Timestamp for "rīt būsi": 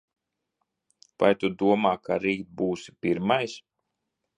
2.27-2.99